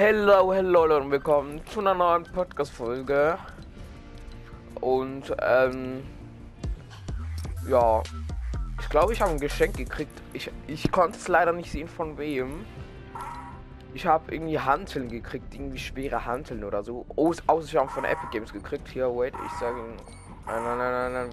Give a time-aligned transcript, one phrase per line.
[0.00, 3.36] Hello, hello und willkommen zu einer neuen Podcast-Folge.
[4.80, 6.04] Und, ähm,
[7.68, 8.00] ja,
[8.80, 10.22] ich glaube, ich habe ein Geschenk gekriegt.
[10.32, 12.64] Ich, ich konnte es leider nicht sehen von wem.
[13.92, 17.04] Ich habe irgendwie Hanteln gekriegt, irgendwie schwere Hanteln oder so.
[17.16, 18.86] Aus, außer ich habe von Epic Games gekriegt.
[18.86, 19.78] Hier, wait, ich sage
[20.46, 21.30] Nein, nein, nein, nein, nein.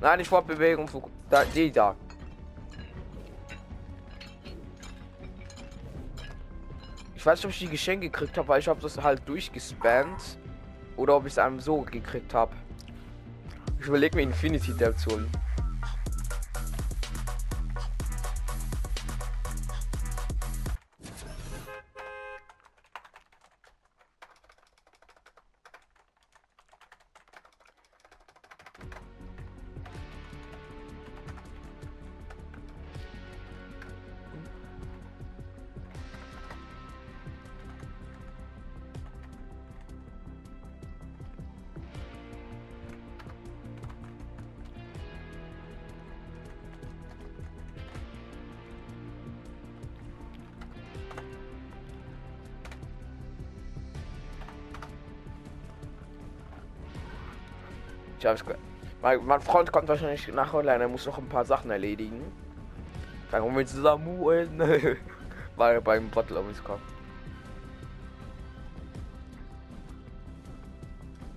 [0.00, 0.88] Nein, ich wollte Bewegung.
[1.28, 1.94] Da, die da.
[7.26, 10.38] Ich weiß nicht, ob ich die Geschenke gekriegt habe, weil ich habe das halt durchgespannt.
[10.96, 12.54] Oder ob ich es einem so gekriegt habe.
[13.80, 15.28] Ich überlege mir Infinity Depth zu holen.
[58.26, 58.44] Hab's
[59.02, 62.20] mein, mein Freund kommt wahrscheinlich nach Online, er muss noch ein paar Sachen erledigen.
[63.30, 64.18] Dann kommen wir zusammen,
[65.56, 66.82] weil er beim Bottle um uns kommt.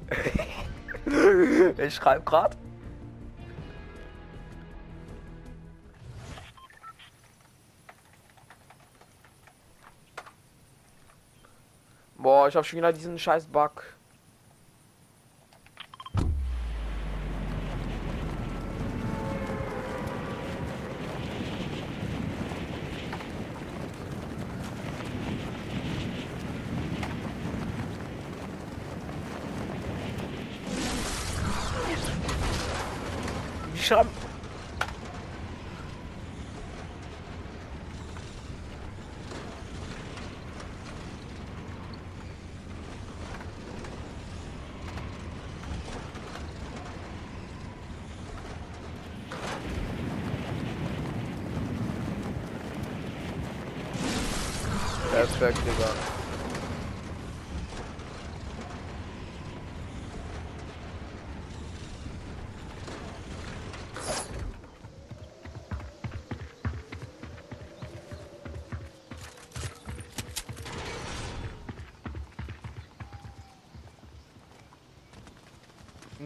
[1.78, 2.58] ich schreibe gerade.
[12.18, 13.99] Boah, ich hab schon wieder diesen scheiß Bug.
[33.90, 34.10] Schreiben.
[55.12, 56.20] Perfekt, Digga.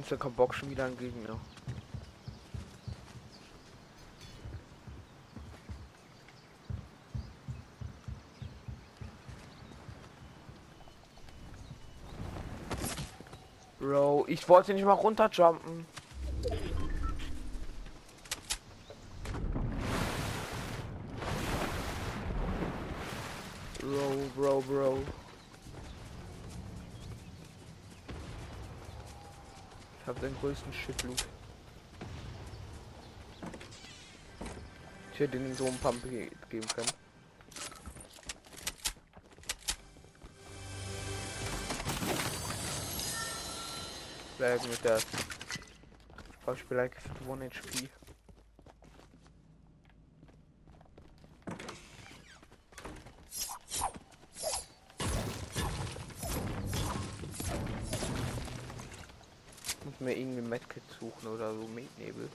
[0.04, 1.40] Ist kein Bock schon wieder ein Gegner.
[13.80, 15.86] Bro, ich wollte nicht mal runterjumpen.
[23.80, 25.00] Bro, bro, bro.
[30.04, 31.26] Ich habe den größten Shitloot.
[35.14, 36.90] Ich hätte ihnen so einen Pump ge geben können.
[44.38, 45.00] Bleiben mit der
[46.46, 46.98] Beispiel like
[47.28, 47.90] 1 HP.
[60.00, 62.30] Mir irgendwie Medkit suchen oder so Mednebel.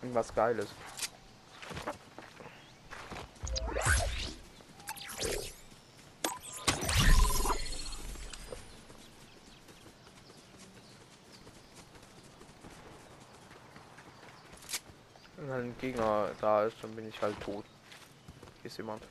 [0.00, 0.68] Irgendwas Geiles.
[15.36, 17.64] Wenn ein Gegner da ist, dann bin ich halt tot.
[18.62, 19.02] Hier ist jemand.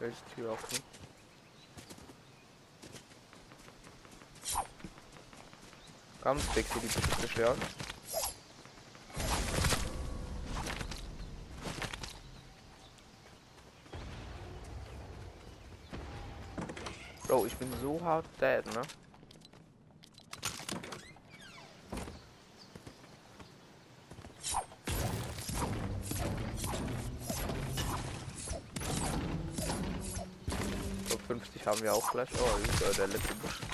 [0.00, 0.78] Welches Tür offen?
[6.36, 7.58] Stick hier die bitte zerstören.
[17.26, 18.82] Bro, ich bin so hart dead, ne?
[31.08, 32.28] So 50 haben wir auch gleich.
[32.34, 33.67] Oh, ist der letzte Busch.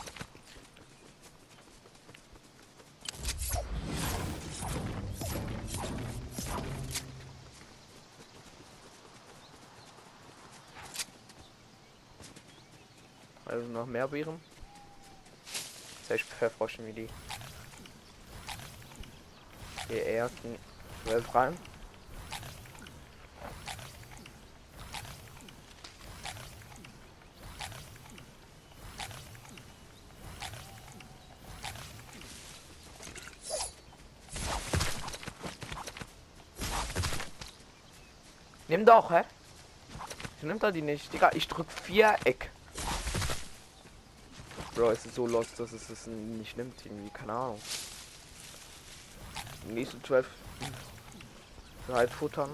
[13.75, 14.41] Noch mehr Beeren.
[16.00, 17.09] Das heißt Pfefferschen wie die.
[19.91, 20.56] Die ersten
[21.05, 21.59] 12 rein.
[38.67, 39.23] Nimm doch, hä?
[40.43, 41.12] Nimmt er die nicht.
[41.12, 42.50] Digga, ich drück Viereck.
[44.75, 46.85] Bro, es ist so lost, dass es es nicht nimmt.
[46.85, 47.61] Irgendwie, keine Ahnung.
[49.69, 50.26] Nächsten 12
[51.88, 52.50] halt futtern.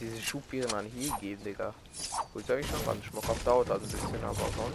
[0.00, 1.74] diese Schubbieren an hier geben, Digga.
[2.32, 4.72] Gut, sag ich schon, ganz schmackhaft dauert also ein bisschen, aber schon.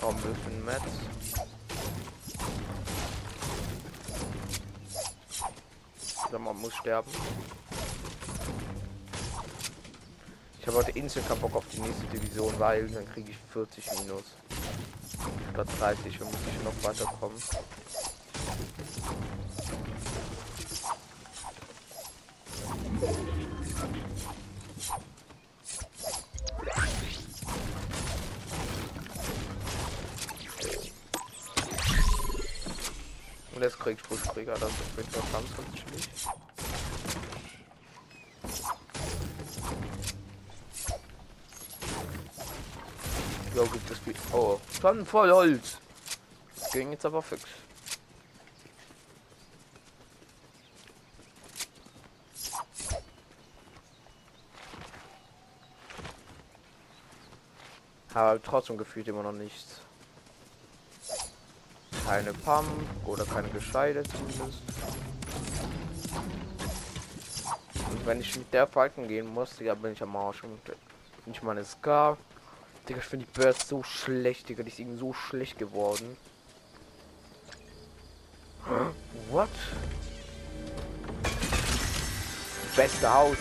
[0.00, 1.41] Oh, ein bisschen Metz.
[6.32, 7.10] Der Mann muss sterben.
[10.58, 13.84] Ich habe heute instant keinen Bock auf die nächste Division, weil dann kriege ich 40
[14.00, 14.22] Minus.
[15.52, 17.36] Statt 30 und muss ich noch weiterkommen.
[44.92, 45.78] Tonnen voll Holz.
[46.70, 47.42] Ging jetzt aber fix.
[58.12, 59.80] Aber trotzdem gefühlt immer noch nichts
[62.06, 62.66] keine Pump
[63.06, 64.60] oder keine Gescheide zumindest.
[67.90, 70.44] Und wenn ich mit der Falken gehen muss, ja bin ich am Arsch.
[70.44, 70.60] Und
[71.24, 72.18] nicht meine Scar.
[72.88, 74.62] Digga, ich finde die Burst so schlecht, Digga.
[74.62, 76.16] Die ist irgendwie so schlecht geworden.
[79.30, 79.48] What?
[82.76, 83.36] Beste Haus.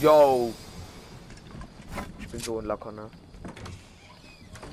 [0.00, 0.52] Yo
[2.34, 3.08] bin so ein Lacker, ne?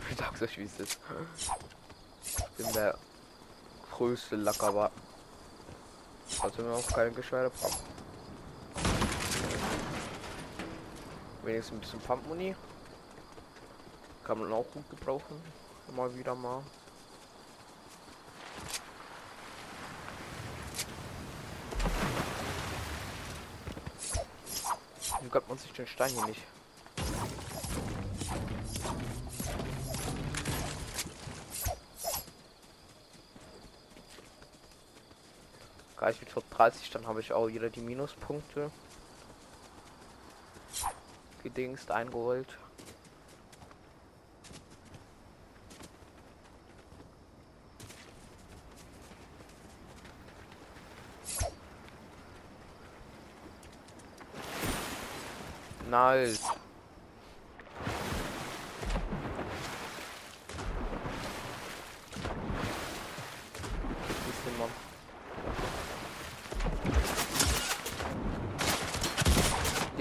[0.09, 0.99] Ich sag's euch, wie es ist.
[2.25, 2.97] Ich bin der
[3.91, 4.91] größte Lacker, aber
[6.41, 7.75] also wir auch keine Geschweide haben.
[11.43, 12.55] Wenigstens ein bisschen Pumpmuni.
[14.23, 15.41] Kann man auch gut gebrauchen.
[15.95, 16.63] Mal wieder mal.
[25.21, 26.41] Wie gönnt man sich den Stein hier nicht?
[36.01, 38.71] Gleich mit 30, dann habe ich auch wieder die Minuspunkte
[41.43, 42.57] gedingst eingeholt.
[55.87, 56.60] Nice.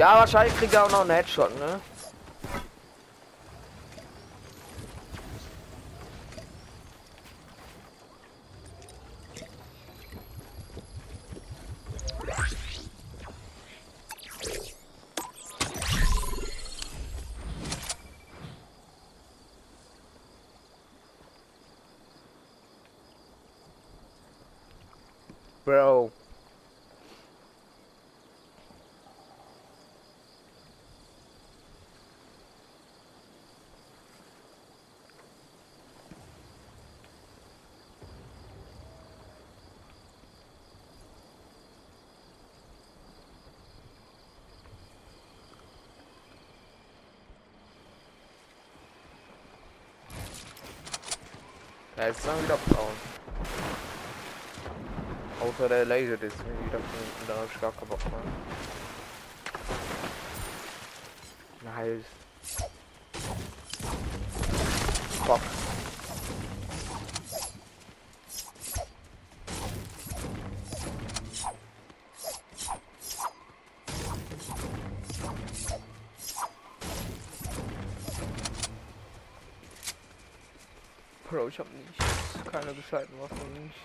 [0.01, 1.79] Ja, wahrscheinlich kriegt er auch noch einen Headshot, ne?
[25.67, 26.11] Bro.
[52.01, 52.97] Ja, jetzt dann wieder braun.
[55.39, 58.23] Außer der Laser ist mir wieder von da habe ich gar keinen Bock mehr.
[61.63, 62.07] Nice.
[65.27, 65.41] Fuck.
[81.31, 82.51] Bro, ich hab nicht.
[82.51, 83.77] Keine gescheiten Waffen, nicht.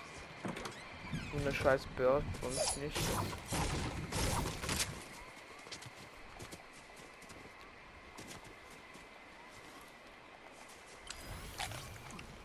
[1.30, 2.96] So eine scheiß Bird, sonst nicht.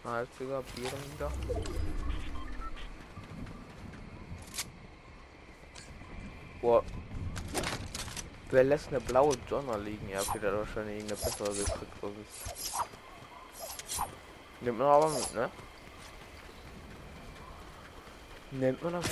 [0.03, 1.31] Ah, jetzt sogar Bieren wieder.
[6.59, 6.83] Boah.
[8.49, 10.09] Wer lässt eine blaue Donner liegen?
[10.09, 11.93] Ja, okay, der hat wahrscheinlich irgendeine bessere gekriegt,
[14.61, 15.51] Nimmt man aber mit, ne?
[18.53, 19.05] Nimmt man mit.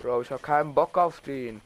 [0.00, 1.60] Bro, ich hab keinen Bock auf den.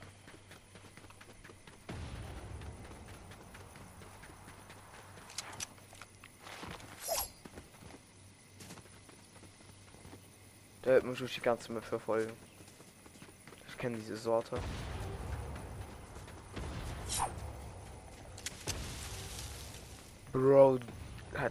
[10.84, 12.32] Der wird mich durch die ganze Map verfolgen.
[13.68, 14.60] Ich kenne diese Sorte.
[20.30, 20.80] Bro,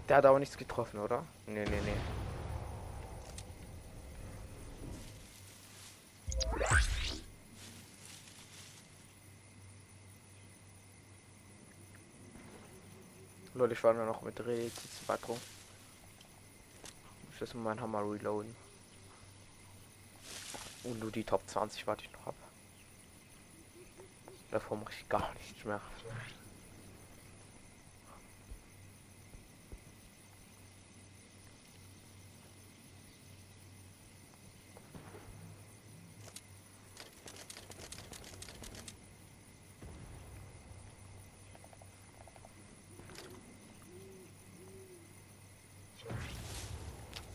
[0.08, 1.24] der hat aber nichts getroffen, oder?
[1.48, 1.94] Nee, nee, nee.
[13.56, 15.40] Leute, ich war nur noch mit Realitätsbatterung.
[17.34, 18.54] Ich muss mein Hammer reloaden.
[20.84, 22.36] Und nur die Top 20 warte ich noch ab.
[24.52, 25.82] Davor mache ich gar nichts mehr.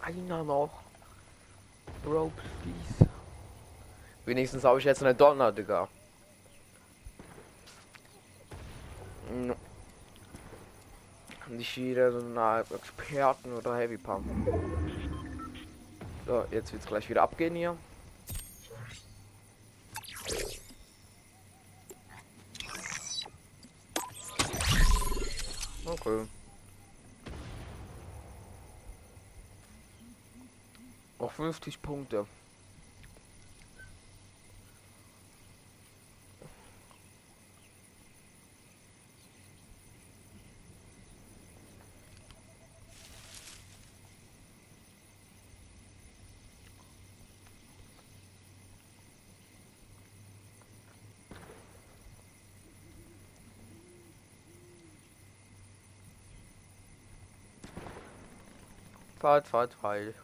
[0.01, 0.71] Einer noch.
[2.03, 2.98] Bro, please.
[4.29, 5.89] Wenigstens habe ich jetzt eine Donner, Digga.
[11.47, 14.27] Nicht jeder so eine Experten oder Heavy Pump.
[16.27, 17.75] So, jetzt wird es gleich wieder abgehen hier.
[25.87, 26.27] Okay.
[31.19, 32.27] Auf 50 Punkte.
[59.21, 60.15] Fahrt, fahrt, fahrt.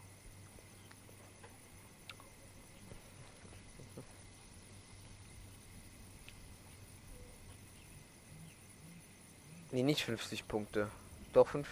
[9.72, 10.88] Nee, nicht 50 Punkte.
[11.32, 11.66] Doch 5.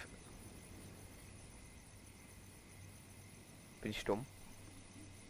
[3.81, 4.25] Bin ich dumm?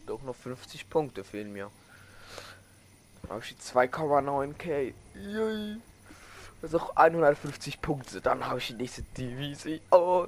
[0.06, 1.70] Doch noch 50 Punkte fehlen mir.
[3.28, 4.92] Habe ich 2,9k.
[6.60, 8.20] Das ist auch 150 Punkte.
[8.20, 9.78] Dann habe ich die nächste Division.
[9.92, 10.26] Oh.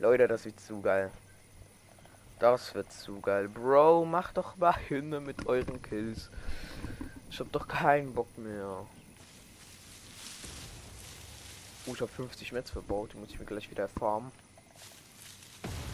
[0.00, 1.10] Leute, das wird zu geil.
[2.40, 3.48] Das wird zu geil.
[3.48, 6.30] Bro, mach doch mal hin mit euren Kills.
[7.30, 8.86] Ich hab doch keinen Bock mehr.
[11.86, 14.32] Oh, ich habe 50 Metz verbaut, die muss ich mir gleich wieder farmen.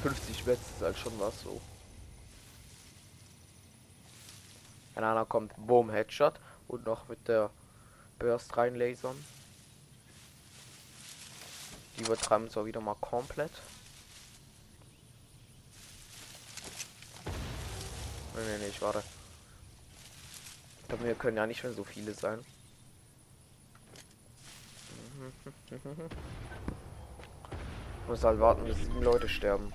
[0.02, 1.60] 50 Metz ist halt schon was so.
[4.94, 6.34] Ein anderer kommt, Boom, Headshot
[6.68, 7.50] und noch mit der
[8.18, 9.16] Burst rein lasern.
[11.98, 13.52] Die übertreiben zwar wieder mal komplett.
[18.40, 19.02] Nee, nee, nee, ich warte.
[20.88, 22.38] Bei mir können ja nicht mehr so viele sein.
[28.08, 29.70] Muss halt warten, bis sieben Leute sterben.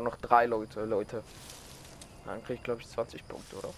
[0.00, 1.22] auch noch drei Leute, Leute.
[2.24, 3.72] Dann krieg ich glaube ich 20 Punkte, oder?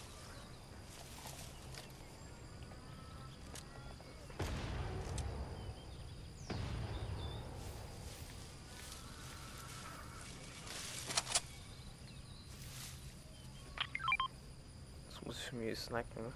[15.10, 16.32] Das muss ich mir snacken.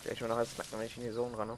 [0.00, 1.56] Vielleicht mal nachher snacken, wenn ich in die Zone ranne.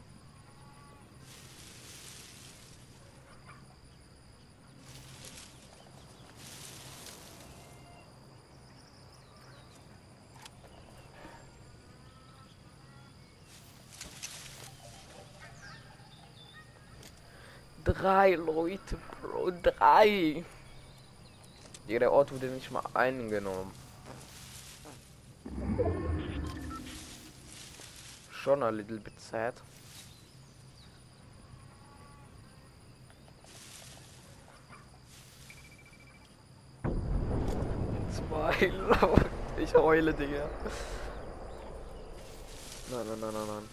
[18.07, 20.45] Drei Leute, Bro, drei.
[21.89, 23.73] Jeder Ort wurde nicht mal eingenommen.
[28.31, 29.55] Schon a little bit sad.
[38.15, 39.31] Zwei Leute.
[39.59, 40.49] Ich heule, Digga.
[42.89, 43.69] Nein, nein, nein, nein, nein.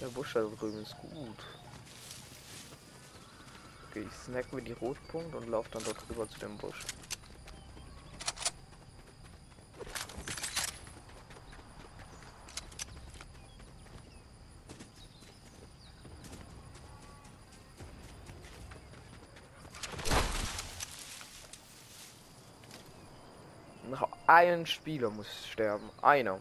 [0.00, 1.55] Der Busch da drüben ist gut.
[3.96, 6.84] Okay, ich snack mir die Rotpunkt und laufe dann dort rüber zu dem Busch.
[23.88, 25.88] Noch ein Spieler muss sterben.
[26.02, 26.38] Einer.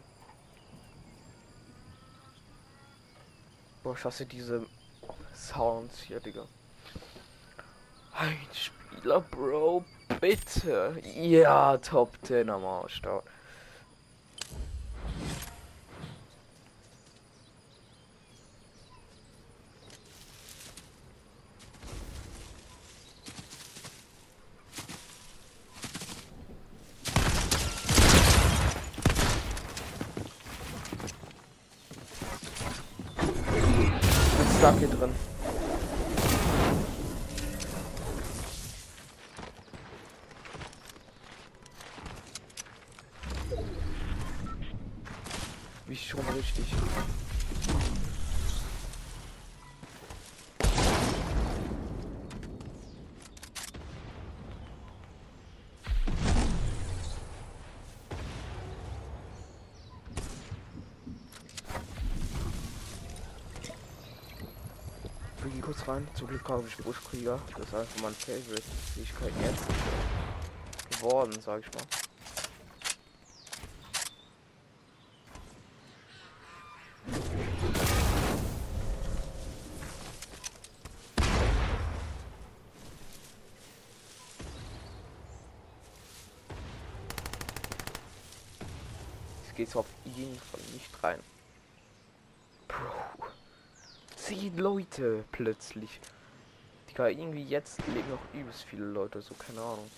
[3.82, 4.66] Boah, ich hasse diese
[5.34, 6.46] Sounds hier, Digga.
[8.26, 9.86] Ein Spieler, Bro,
[10.20, 11.00] bitte.
[11.16, 13.22] Ja, Top 10 am Arsch da.
[34.42, 35.12] Ist stuck hier drin.
[45.88, 46.66] Wie schon richtig.
[65.88, 66.08] Rein.
[66.16, 67.40] Zum Glück habe ich Buschkrieger.
[67.56, 68.64] Das ist einfach mein Favorite.
[68.96, 69.64] Fähigkeiten jetzt
[70.98, 71.84] geworden, sag ich mal.
[89.48, 91.20] Ich gehe auf jeden Fall nicht rein.
[92.68, 93.06] Bro.
[94.46, 96.00] Zehn Leute plötzlich.
[96.88, 99.90] Digga, irgendwie jetzt leben noch übelst viele Leute, so keine Ahnung.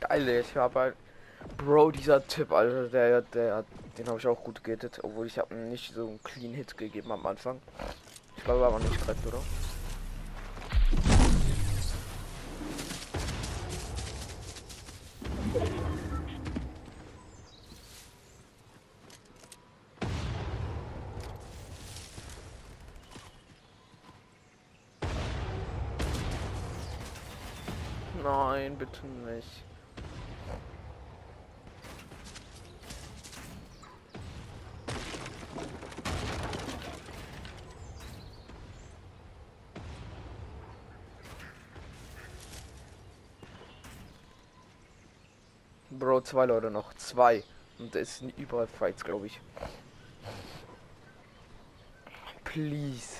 [0.00, 0.96] Geil, ich habe halt.
[1.58, 3.64] Bro, dieser Typ, Alter, der, der,
[3.98, 7.12] den habe ich auch gut gehittet, obwohl ich habe nicht so einen Clean Hit gegeben
[7.12, 7.62] am Anfang.
[8.36, 9.38] Ich glaube aber nicht korrekt, oder?
[28.34, 29.46] Nein, bitte nicht.
[45.90, 46.94] Bro, zwei Leute noch.
[46.94, 47.44] Zwei.
[47.78, 49.38] Und es sind überall Fights, glaube ich.
[52.44, 53.12] Please.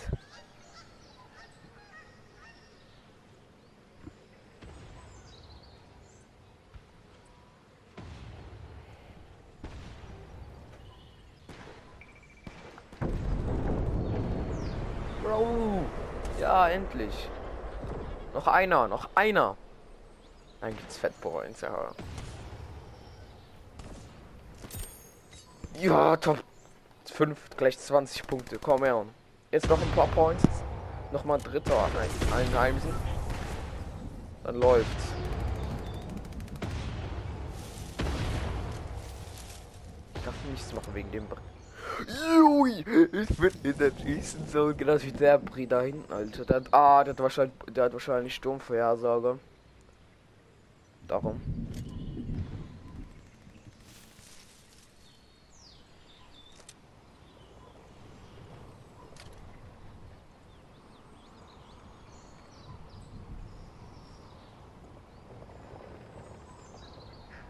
[15.23, 15.87] Bro.
[17.13, 17.29] Endlich.
[18.35, 19.57] Noch einer, noch einer.
[20.61, 21.91] Dann gibt's Fettboys, ja.
[25.79, 26.43] Ja, top.
[27.07, 28.59] 5 gleich 20 Punkte.
[28.59, 29.05] Komm her.
[29.51, 30.45] Jetzt noch ein paar Points.
[31.11, 32.95] Nochmal dritter nein, einheimsen.
[34.45, 35.05] Dann läuft's.
[40.15, 41.27] Ich darf nichts machen wegen dem.
[41.27, 41.37] Br
[42.01, 46.45] Jui, ich bin in der nächsten Zone, genau wie der Brie da hinten, Alter.
[46.45, 49.39] Der hat, ah, der hat wahrscheinlich, der hat wahrscheinlich Sturmvorhersage.
[51.09, 51.41] Darum.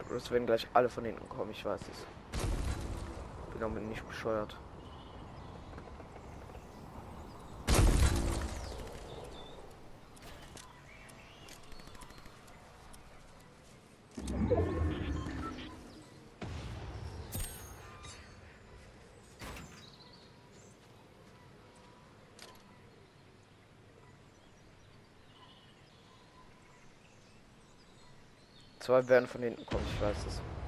[0.08, 2.21] Das werden gleich alle von hinten kommen, ich weiß es.
[3.62, 4.56] Bin damit nicht bescheuert.
[28.80, 30.61] Zwei werden von hinten kommen, ich weiß es.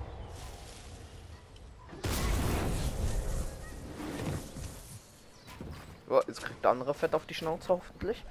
[6.15, 8.25] Oh, jetzt kriegt der andere Fett auf die Schnauze hoffentlich.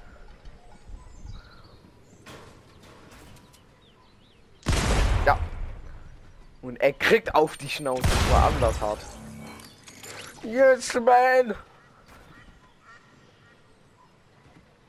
[5.25, 5.37] Ja.
[6.61, 8.99] Und er kriegt auf die Schnauze, war anders hart.
[10.43, 11.55] Yes, man!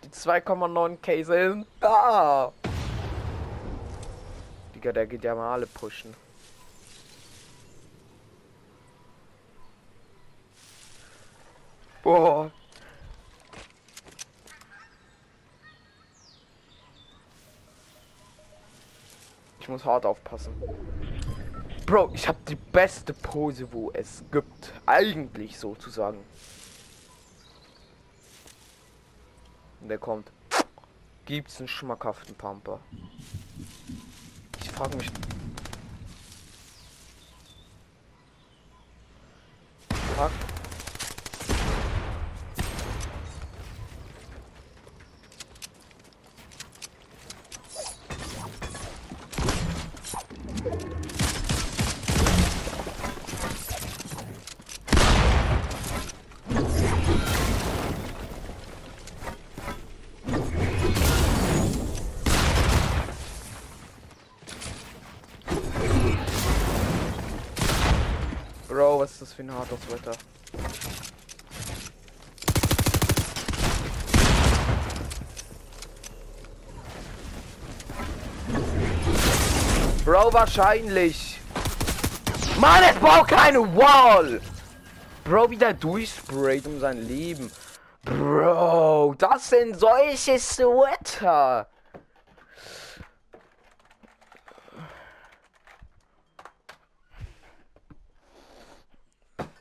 [0.05, 2.53] Die 2,9 K sind da!
[4.73, 6.15] Digga, der geht ja mal alle pushen.
[12.05, 12.53] Boah.
[19.64, 20.55] Ich muss hart aufpassen.
[21.85, 24.73] Bro, ich habe die beste Pose, wo es gibt.
[24.87, 26.19] Eigentlich sozusagen.
[29.81, 30.31] Und der kommt.
[31.27, 32.79] Gibt's einen schmackhaften Pumper?
[34.75, 35.11] frage mich.
[40.17, 40.55] Fuck.
[69.04, 70.11] was ist das für ein hartes Wetter?
[80.05, 81.39] Bro, wahrscheinlich.
[82.59, 84.41] Mann, es braucht keine Wall.
[85.23, 87.53] Bro, wieder durchsprayt um sein Leben.
[88.03, 91.69] Bro, das sind solche Sweater.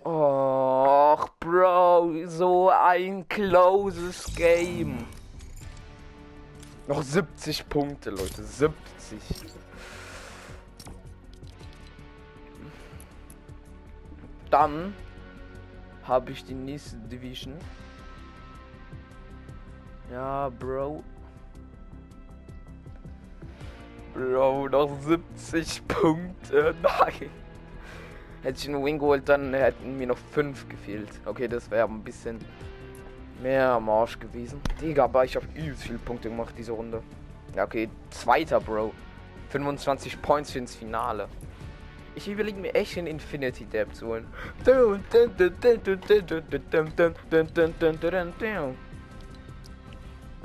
[0.04, 5.06] Och, Bro, so ein closes Game.
[6.88, 8.44] Noch 70 Punkte, Leute.
[8.44, 8.76] 70.
[14.52, 14.94] Dann
[16.04, 17.54] habe ich die nächste Division.
[20.12, 21.02] Ja, Bro.
[24.14, 26.76] Bro, noch 70 Punkte.
[26.84, 27.43] Nein.
[28.44, 31.10] Hätte ich einen Win geholt, dann hätten mir noch fünf gefehlt.
[31.26, 32.40] Okay, das wäre ein bisschen
[33.42, 34.60] mehr am Arsch gewesen.
[34.82, 37.02] Digga, aber ich habe übelst viele Punkte gemacht diese Runde.
[37.56, 38.94] Ja, okay, zweiter, Bro.
[39.50, 41.30] 25 Points für ins Finale.
[42.16, 44.28] Ich überlege mir echt den Infinity Dab zu holen.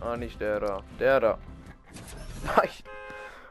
[0.00, 0.82] Ah, nicht der da.
[1.00, 1.38] Der da.
[2.56, 2.68] Nein.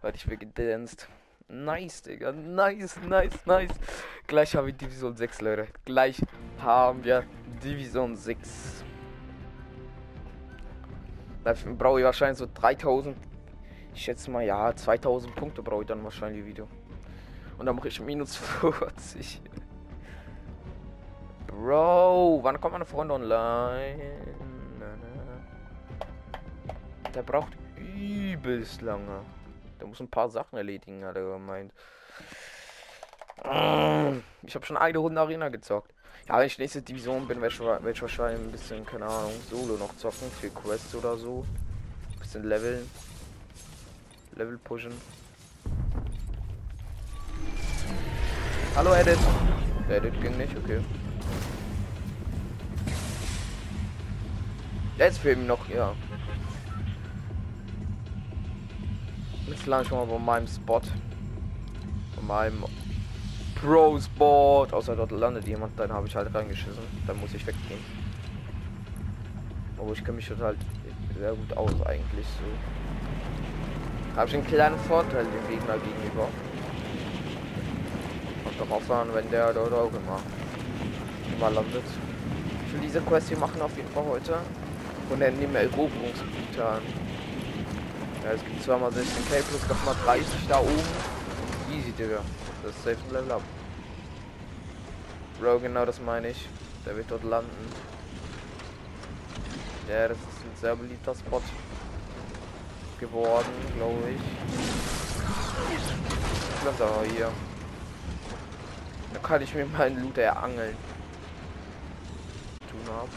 [0.01, 1.07] Hatte ich mir gedanced.
[1.49, 2.33] Nice, Digga.
[2.33, 3.71] Nice, nice, nice.
[4.27, 5.67] Gleich haben wir Division 6, Leute.
[5.85, 6.21] Gleich
[6.59, 7.23] haben wir
[7.63, 8.83] Division 6.
[11.45, 13.15] Da brauche ich wahrscheinlich so 3000.
[13.93, 16.67] Ich schätze mal, ja, 2000 Punkte brauche ich dann wahrscheinlich Video.
[17.57, 19.41] Und dann mache ich minus 40.
[21.47, 24.21] Bro, wann kommt meine Freunde online?
[27.15, 29.21] Der braucht übelst lange.
[29.79, 31.71] Der muss ein paar Sachen erledigen, hat er gemeint.
[34.43, 35.93] Ich habe schon eine Runde Arena gezockt.
[36.27, 39.77] Ja, wenn ich nächste Division bin, werde ich, ich, wahrscheinlich ein bisschen, keine Ahnung, Solo
[39.77, 40.29] noch zocken.
[40.41, 41.45] Für Quests oder so.
[42.13, 42.89] Ein bisschen leveln.
[44.35, 44.91] Level pushen.
[48.75, 49.19] Hallo Edit.
[49.87, 50.81] Der Edit ging nicht, okay.
[54.97, 55.95] Jetzt fehlen noch, ja.
[59.47, 60.81] Jetzt ich mal bei meinem Spot.
[62.15, 62.65] Bei meinem
[63.55, 64.67] Pro-Spot.
[64.71, 66.83] Außer dort landet jemand, dann habe ich halt reingeschissen.
[67.07, 67.79] Dann muss ich weggehen.
[69.79, 70.57] Aber ich kenne mich halt
[71.17, 74.17] sehr gut aus eigentlich so.
[74.17, 76.27] Habe ich einen kleinen Vorteil dem Gegner gegenüber.
[78.43, 80.19] Kommt doch an, wenn der dort auch immer,
[81.37, 81.83] immer landet.
[82.67, 84.39] Ich will diese Quest hier machen auf jeden Fall heute.
[85.09, 86.81] Und dann nehmen wir Eroberungspunkte an.
[88.27, 90.83] Ja, es gibt zweimal 16k plus nochmal 30 da oben.
[91.71, 92.19] Easy, Digga.
[92.61, 93.41] Das ist safe ein Level up.
[95.39, 96.49] Bro, genau das meine ich.
[96.85, 97.71] Der wird dort landen.
[99.87, 101.41] Ja, das ist ein sehr beliebter Spot
[102.99, 104.21] geworden, glaube ich.
[106.65, 107.31] Das aber hier.
[109.13, 110.75] Da kann ich mir meinen Loot erangeln.
[112.69, 113.07] Tun ab.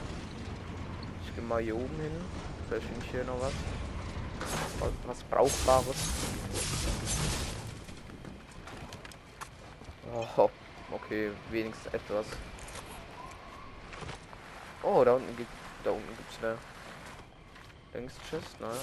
[1.27, 2.13] Ich gehe mal hier oben hin.
[2.69, 3.53] Vielleicht finde ich hier noch was.
[5.07, 5.97] Was Brauchbares.
[10.13, 10.51] Oh,
[10.93, 12.27] okay, wenigstens etwas.
[14.83, 15.51] Oh, da unten gibt
[15.85, 16.57] da unten gibt's eine
[17.93, 18.79] Links Chest, nice.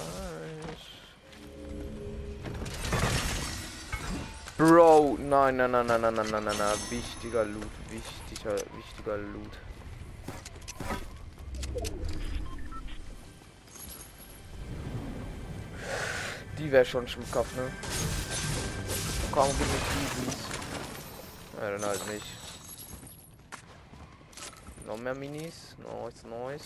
[4.56, 9.52] Bro, nein, nein, nein, nein, nein, nein, nein, nein, nein, wichtiger Loot, wichtiger, wichtiger Loot.
[16.70, 17.72] Wäre schon schmuckhaft, ne?
[19.32, 20.36] Komm, gib mir Minis.
[21.58, 22.26] Ja, dann halt nicht.
[24.86, 25.76] Noch mehr Minis.
[25.78, 26.64] Nice, nice.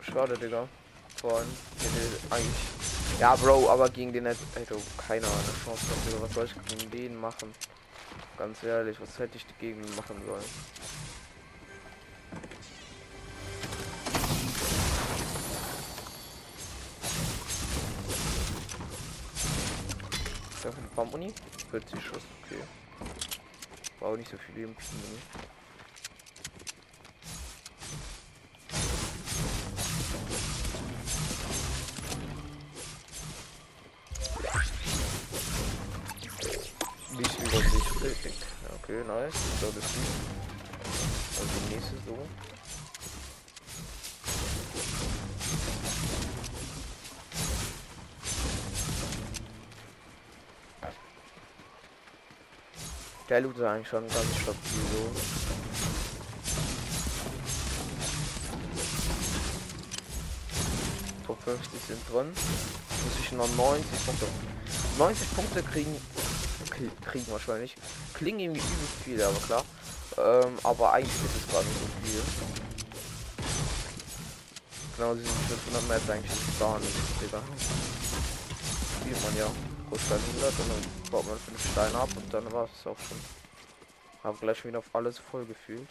[0.00, 0.68] Schade, Digga.
[1.16, 1.48] Vor allem,
[2.30, 2.68] eigentlich.
[3.18, 4.68] Ja, Bro, aber gegen den hätte ich
[5.08, 5.86] keine Chance.
[6.06, 6.22] Digga.
[6.22, 7.52] Was soll ich gegen den machen?
[8.38, 10.44] Ganz ehrlich, was hätte ich dagegen machen sollen?
[20.98, 21.32] Kaum Uni?
[21.70, 22.60] 40 Schuss, okay.
[24.00, 24.72] War auch nicht so viel Leben.
[24.72, 25.18] Mhm.
[37.16, 38.34] Nicht über sich richtig.
[38.82, 39.34] Okay, nice.
[39.54, 40.02] Ich glaube, das ist gut.
[41.38, 42.47] Also, nächste so.
[53.28, 54.56] Der Loot ist eigentlich schon ganz stabil
[54.92, 55.10] so.
[61.26, 62.28] Top 50 sind drin.
[62.28, 64.26] Muss ich noch 90 Punkte.
[64.98, 65.94] 90 Punkte kriegen
[67.04, 67.74] kriegen wahrscheinlich.
[68.14, 69.64] Klingen irgendwie übelst viel, aber klar.
[70.16, 72.22] Ähm, aber eigentlich ist es gar nicht so viel.
[74.96, 77.42] Genau, diese 500 Meter eigentlich gar nicht, Digga.
[79.00, 79.46] Spielt man ja
[79.88, 83.18] kurz 100 und dann baut man 5 Steine ab und dann war es auch schon.
[84.22, 85.88] Hab gleich wieder auf alles voll gefühlt.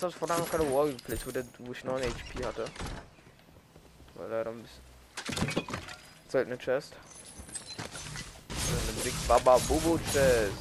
[0.00, 2.64] Es hat vor allem keine Wall wo, der, wo ich 9 HP hatte.
[4.14, 5.66] War leider ein bisschen.
[6.26, 6.94] Seltene Chest.
[8.48, 10.54] Eine Big Baba Bobo Chest.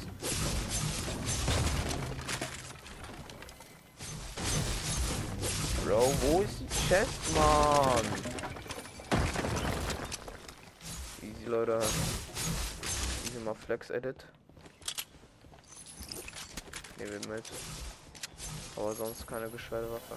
[5.85, 8.05] Bro, wo ist die Chest, Mann?
[11.21, 11.79] Easy, Leute.
[13.25, 14.25] Easy mal Flex Edit.
[16.97, 17.49] Nehmen wir mit.
[18.79, 20.15] Aber sonst keine Geschwellwaffe.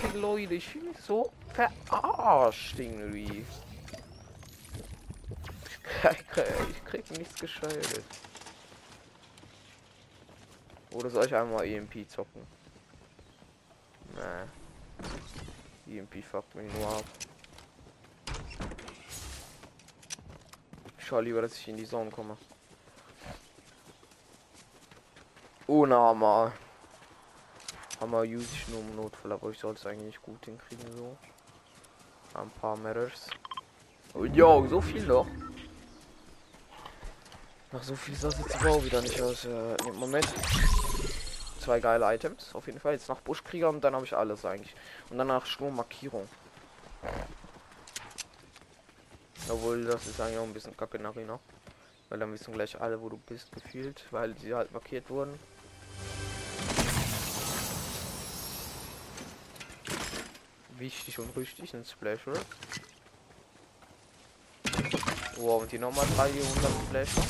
[0.00, 3.46] Hey Leute, ich fühle mich so verarscht irgendwie.
[6.04, 8.04] Ich krieg nichts geschaltet.
[10.92, 12.42] Oder soll ich einmal EMP zocken?
[15.86, 15.98] Nee.
[15.98, 17.04] EMP fuckt mich nur ab.
[20.98, 22.36] Ich schau lieber, dass ich in die Zone komme.
[25.66, 26.52] Unnormal.
[28.00, 31.16] Hammer use ich nur im Notfall, aber ich soll es eigentlich gut hinkriegen so.
[32.34, 33.30] Ein paar Matters.
[34.12, 35.26] Und jo, so viel noch.
[37.72, 39.46] Nach so viel sah es jetzt auch wieder nicht aus.
[39.46, 40.26] Äh, Moment.
[41.60, 42.92] Zwei geile Items, auf jeden Fall.
[42.92, 44.74] Jetzt nach Buschkrieger und dann habe ich alles eigentlich.
[45.08, 46.28] Und danach Sturmmarkierung.
[49.48, 51.14] Obwohl, das ist eigentlich auch ein bisschen kacke noch.
[52.10, 54.04] Weil dann wissen gleich alle, wo du bist, gefühlt.
[54.10, 55.38] Weil sie halt markiert wurden.
[60.78, 62.32] Wichtig und richtig ein Splasher.
[65.36, 66.36] Wow, und die nochmal 300
[66.86, 67.22] Splasher.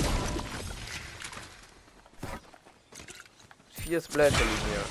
[3.71, 4.85] Vier Splasher liegen hier.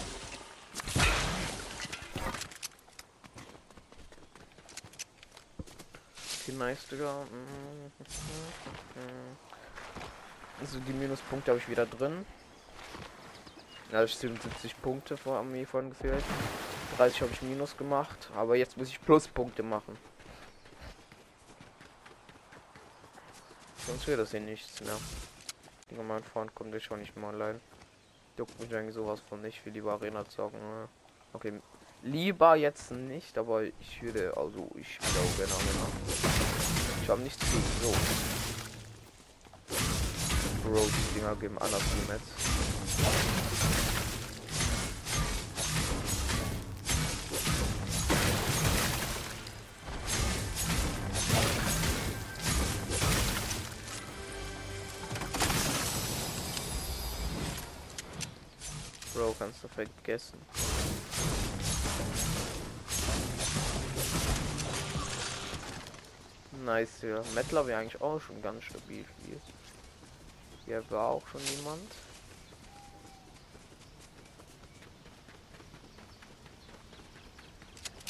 [6.42, 7.26] Okay, nice, Digga.
[10.60, 12.26] Also die Minuspunkte habe ich wieder drin.
[13.92, 16.24] Ja, 77 Punkte vor Armee von gefehlt.
[16.97, 19.97] 30 habe ich Minus gemacht, aber jetzt muss ich Pluspunkte machen.
[23.86, 24.97] Sonst wird das hier nichts mehr.
[25.91, 27.60] Digga, mein Freund kommt jetzt schon nicht mehr allein.
[28.38, 30.60] Juckt mich eigentlich sowas von nicht, wie lieber Arena zocken.
[30.60, 30.88] Ne?
[31.34, 31.53] Okay,
[32.01, 35.88] lieber jetzt nicht, aber ich würde, also ich glaube gerne Arena.
[37.03, 37.93] Ich habe nichts gegen so.
[40.63, 42.62] Bro, die Dinger geben anders wie Metz.
[59.74, 60.40] Vergessen.
[66.64, 67.22] Nice, ja.
[67.36, 69.42] Mettler wäre eigentlich auch schon ganz stabil spielt.
[70.66, 71.92] Hier war auch schon jemand.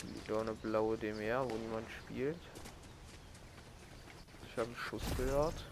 [0.03, 2.37] Wieder eine blaue DMR, wo niemand spielt.
[4.47, 5.65] Ich habe einen Schuss gehört.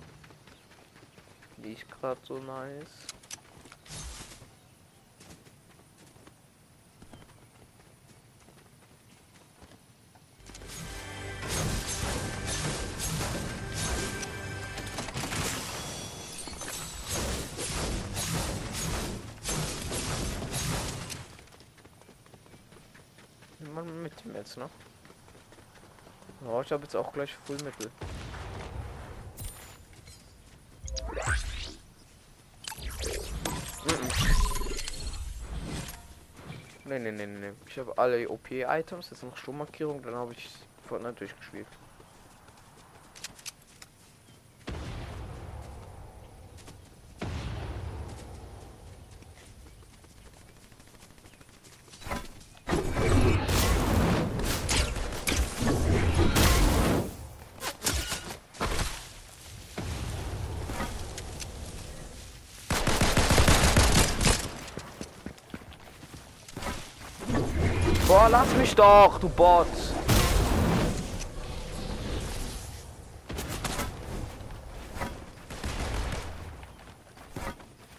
[1.57, 2.87] Nicht gerade so nice.
[24.41, 24.69] Jetzt, ne?
[26.45, 27.91] Oh, ich habe jetzt auch gleich Fullmittel.
[36.85, 37.55] Ne, ne, ne, ne.
[37.67, 40.49] Ich habe alle OP-Items, jetzt noch Sturmmarkierung, dann habe ich
[40.87, 41.67] Fortnite durchgespielt.
[68.21, 69.65] Boah, lass mich doch, du Bot.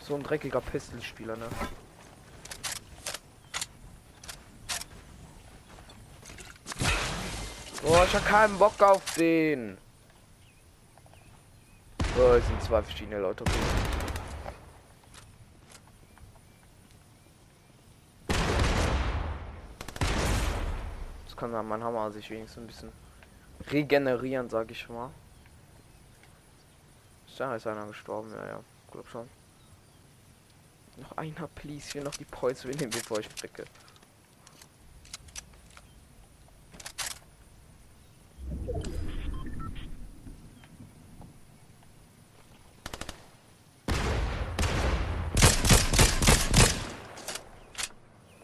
[0.00, 1.48] So ein dreckiger Pistolspieler, ne?
[7.82, 9.76] Boah, ich hab keinen Bock auf den.
[12.16, 13.42] Oh, es sind zwei verschiedene Leute.
[13.42, 13.91] Okay.
[21.42, 22.92] Kann dann mein Hammer sich wenigstens ein bisschen
[23.68, 25.10] regenerieren, sag ich mal.
[27.36, 28.60] Da ist einer gestorben, ja, ja.
[28.92, 29.28] Glaub schon.
[30.98, 31.94] Noch einer, please.
[31.94, 33.64] Will noch die Points nehmen, bevor ich blicke.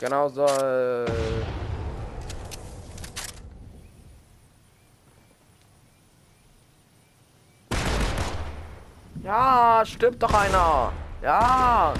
[0.00, 0.44] Genau so.
[9.28, 10.90] Ja, stirbt doch einer.
[11.20, 11.92] Ja.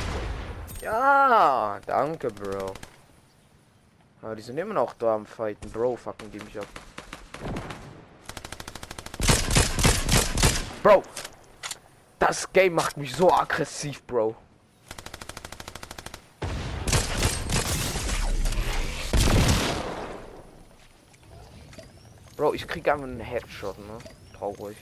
[0.81, 2.73] Ja, danke, Bro.
[4.23, 5.97] Aber die sind immer noch da am Fighten, Bro.
[5.97, 6.67] Fucken die mich ab.
[10.83, 11.03] Bro.
[12.19, 14.35] Das Game macht mich so aggressiv, Bro.
[22.37, 23.99] Bro, ich krieg einfach einen Headshot, ne?
[24.37, 24.77] Traurig.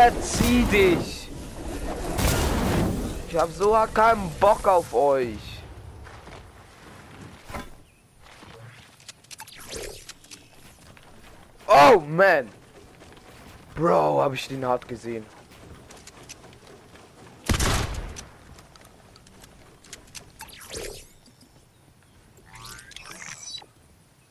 [0.00, 1.28] Verzieh dich!
[3.28, 5.38] Ich hab so keinen Bock auf euch.
[11.66, 12.48] Oh man!
[13.74, 15.24] Bro, hab ich den hart gesehen.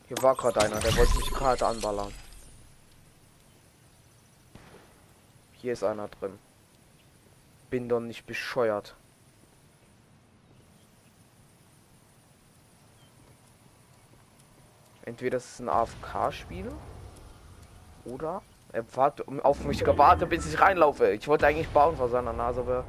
[0.08, 2.12] Hier war gerade einer, der wollte mich gerade anballern.
[5.60, 6.38] Hier ist einer drin.
[7.68, 8.96] Bin doch nicht bescheuert.
[15.04, 16.72] Entweder es ist ein AFK-Spiel
[18.06, 18.42] oder
[18.72, 21.10] er hat auf mich gewartet, bis ich reinlaufe.
[21.10, 22.84] Ich wollte eigentlich bauen vor seiner Nase, aber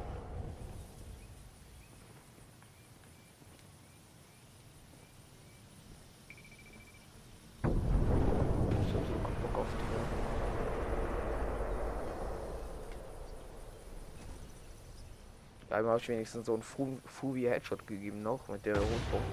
[15.82, 19.26] Da habe ich wenigstens so ein Fuvi Headshot gegeben noch mit der Rotpunkt.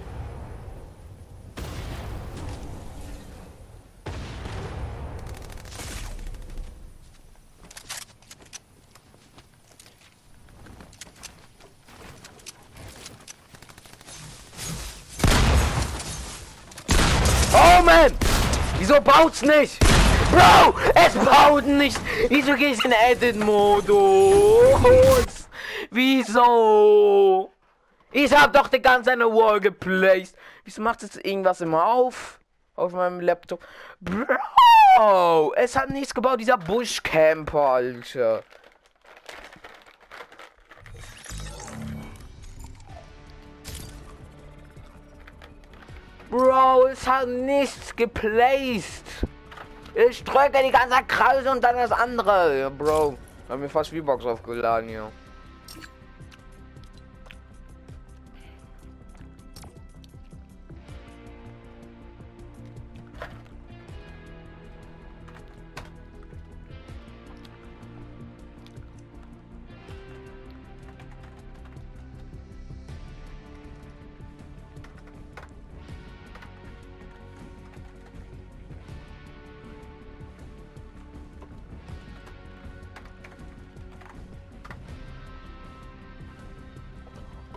[17.53, 17.83] Oh!
[18.79, 19.79] Wieso baut's nicht?
[20.31, 22.01] Bro, es baut nicht!
[22.27, 25.28] Wieso gehst du in Edit-Modus?
[25.99, 27.51] Wieso?
[28.13, 30.33] Ich hab doch die ganze eine Wall geplaced.
[30.63, 32.39] Wieso macht es irgendwas immer auf?
[32.75, 33.61] Auf meinem Laptop.
[33.99, 35.53] Bro!
[35.57, 38.43] Es hat nichts gebaut, dieser Buschcamper, Alter.
[46.29, 49.03] Bro, es hat nichts geplaced.
[49.95, 52.71] Ich drücke die ganze Kreis und dann das andere.
[52.71, 53.17] Bro,
[53.49, 55.11] haben mir fast V-Box aufgeladen hier.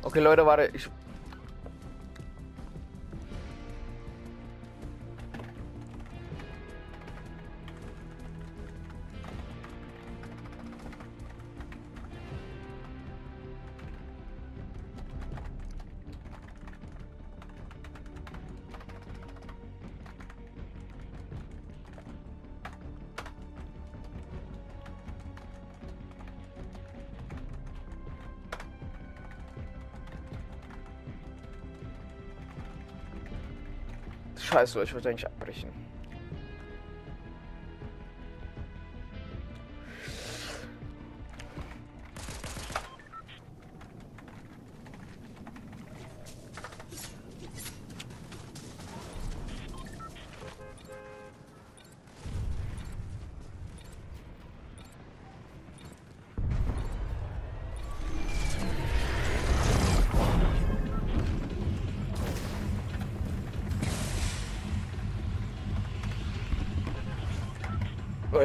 [0.04, 0.88] Okay, Leute, warte, ich
[34.52, 35.70] Scheiße, ich wollte eigentlich abbrechen.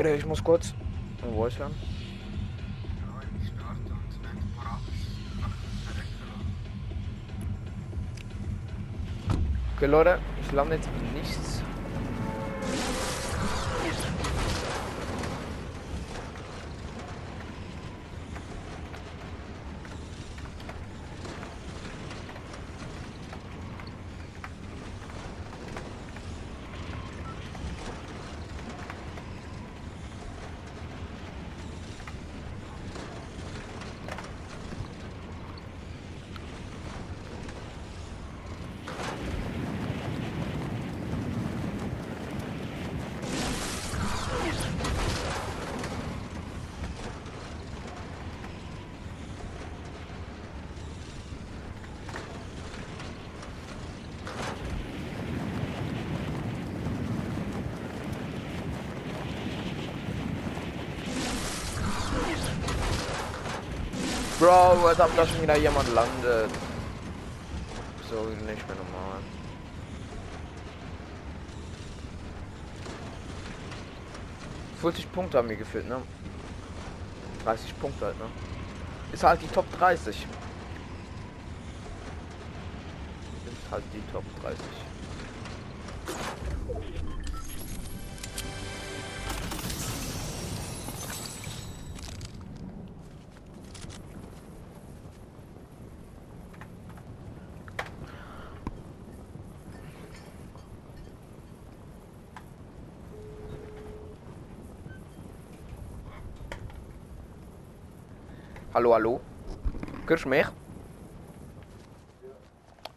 [0.08, 0.74] Leute, ich muss kurz
[1.22, 1.76] ein Voice hören.
[9.76, 11.62] Okay, Leute, ich lande jetzt nichts.
[64.40, 66.52] Bro, als ob da schon wieder jemand landet.
[68.08, 69.20] So nicht mehr normal.
[74.80, 76.04] Vierzig Punkte haben mir gefehlt, ne?
[77.46, 78.26] 30 Punkte halt, ne?
[79.12, 80.16] Ist halt die Top 30.
[80.16, 80.28] Ist
[83.72, 84.60] halt die Top 30.
[108.88, 109.22] Hallo, hallo.
[110.08, 110.48] Hörst du mich?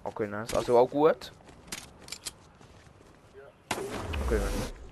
[0.05, 0.55] Okay, nice.
[0.55, 1.33] Also auch gut.
[4.25, 4.39] Okay,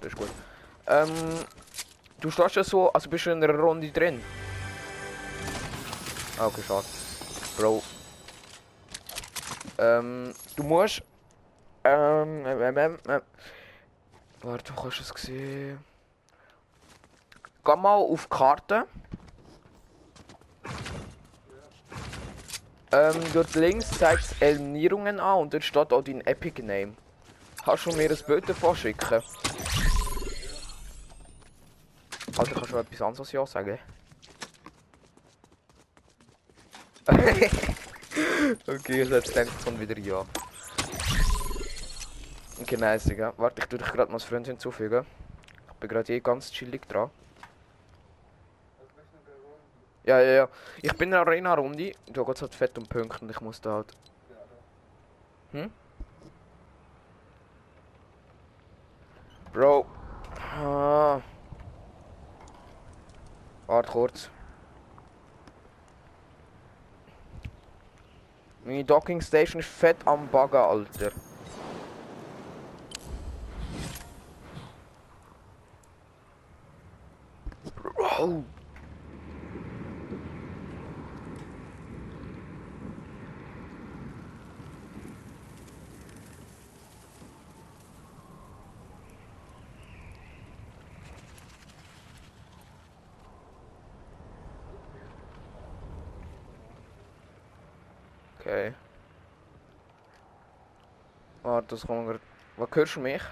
[0.01, 0.29] das ist gut.
[0.89, 1.09] Ähm,
[2.21, 4.21] du stehst ja so, also bist du in einer Runde drin.
[6.37, 6.87] Ah, okay, schade.
[7.57, 7.81] Bro.
[9.79, 11.03] Ähm, du musst.
[11.85, 13.23] Ähm, ähm, ähm, ähm.
[14.43, 15.79] Warte, du kannst es sehen.
[17.65, 18.89] Geh mal auf die Karte.
[22.91, 26.95] Ähm, dort links zeigt es Eliminierungen an und dort steht auch dein Epic Name.
[27.63, 29.23] Kannst du mir ein Bild davon schicken?
[32.37, 33.79] Also kannst du etwas anderes ja sagen?
[38.67, 40.25] okay, ich jetzt denkt von wieder ja.
[42.61, 43.33] Okay, nice, ja.
[43.37, 45.07] Warte, ich tue dich gerade mal als Freund hinzufügen.
[45.73, 47.11] Ich bin gerade eh ganz chillig dran.
[50.09, 50.49] Ja, ja, ja.
[50.81, 51.93] Ich bin in einer Arena-Runde.
[52.07, 53.95] Da geht es halt fett um Punkte und ich muss da halt.
[55.53, 55.71] Hm?
[59.53, 59.85] Bro.
[60.57, 61.21] Ah.
[63.67, 64.31] Warte kurz.
[68.65, 71.13] Meine Docking Station ist fett am Buggen, Alter.
[77.77, 78.45] Bro.
[98.49, 98.73] Okay.
[101.43, 102.21] Warte, das kommt gerade.
[102.57, 103.23] Was hörst du mich?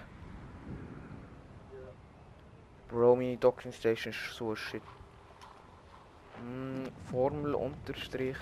[2.88, 4.82] Bro, meine Docking Station ist so ein shit.
[6.38, 8.36] Hm, Formel Unterstrich.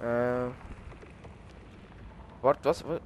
[0.00, 0.50] Äh.
[2.42, 2.84] Warte, was?
[2.86, 3.00] wa-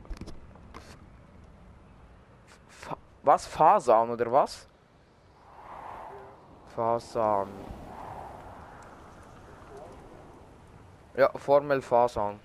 [2.69, 3.47] Fa was?
[3.47, 4.67] Fasan oder was?
[6.75, 7.49] Fasan.
[11.17, 12.41] Ja, Formel Fasan.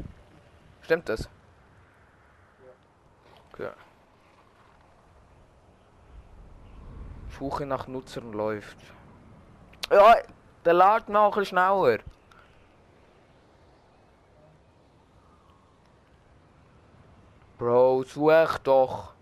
[0.81, 1.29] Stimmt das?
[3.53, 3.69] Okay.
[7.41, 8.77] Suche nach Nutzern läuft.
[9.89, 10.15] Ja,
[10.63, 11.97] der lädt bisschen schneller.
[17.57, 19.13] Bro, such doch.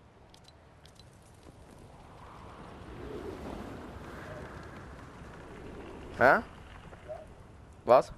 [6.18, 6.42] Hä?
[7.86, 8.12] Was?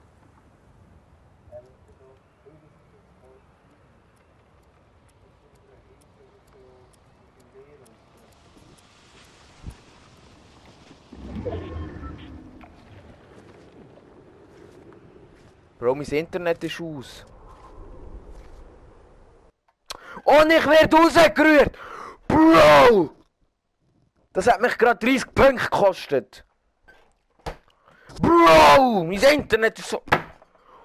[15.92, 17.26] Bro, mein Internet ist aus.
[20.24, 21.76] Und ich werde rausgerührt!
[22.26, 23.10] Bro!
[24.32, 26.46] Das hat mich gerade 30 Punkte gekostet.
[28.22, 29.04] Bro!
[29.04, 30.02] Mein Internet ist so...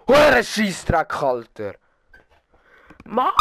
[0.10, 1.76] Hure Scheissdreck, Alter.
[3.06, 3.32] Mann!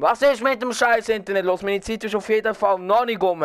[0.00, 1.62] Was ist mit dem scheiß Internet los?
[1.62, 3.44] Meine Zeit ist auf jeden Fall noch nicht um.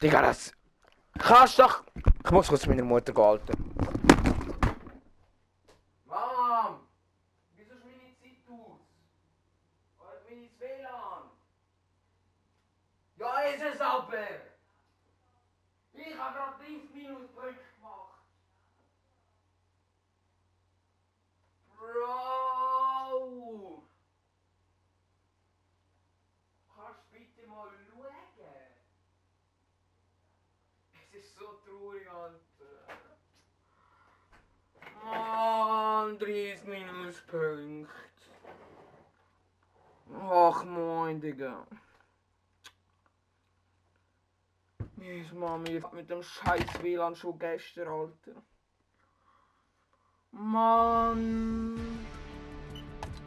[0.00, 0.52] Digga, das...
[1.18, 1.84] Kannst doch...
[2.24, 3.54] Ich muss kurz meiner Mutter gehen, Alter.
[6.14, 6.80] Mom!
[7.56, 8.80] Wieso ist meine Zeit aus?
[9.98, 11.30] Oder meine WLAN?
[13.16, 14.28] Ja, ist es aber!
[15.92, 18.22] Ich habe gerade 30 Minuten Punkte gemacht.
[21.78, 23.14] Bro!
[26.74, 28.14] Kannst du bitte mal schauen?
[30.96, 32.40] Es ist so traurig, Alter.
[35.04, 37.88] Mann, 30 Minuspunkte.
[40.20, 41.66] Ach moin, Digga.
[44.96, 48.42] Meine Mami mit dem scheiß WLAN schon gestern, Alter.
[50.30, 51.78] Mann.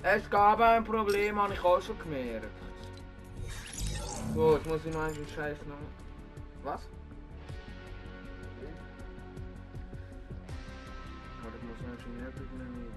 [0.03, 2.47] Es gab ein Problem, habe ich auch schon gemerkt.
[4.33, 5.75] So, jetzt muss ich noch einen Scheiß noch.
[6.63, 6.87] Was?
[11.41, 12.93] Warte, ich muss noch einen Nebel nehmen.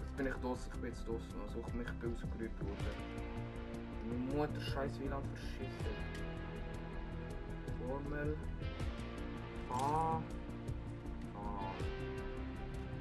[0.00, 1.40] Jetzt bin ich draußen, ich bin jetzt draußen.
[1.46, 3.28] Also ich mich bin ausgerührt worden.
[4.08, 6.37] Meine Mutter scheiß WLAN verschissen.
[7.88, 8.36] Formel.
[9.70, 9.74] A.
[9.74, 10.20] A.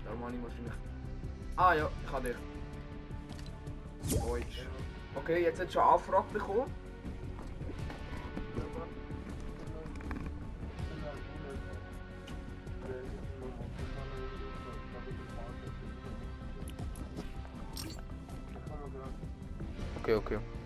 [0.06, 0.74] Da habe ich wahrscheinlich.
[1.58, 4.20] Ah ja, ich habe dich.
[4.22, 4.66] Deutsch.
[5.16, 6.72] Okay, jetzt hat schon eine Anfrage bekommen.
[20.02, 20.57] Okay, okay.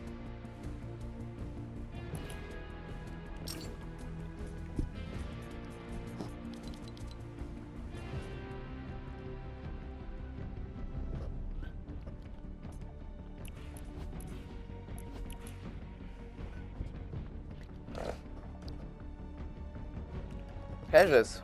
[21.01, 21.41] Hast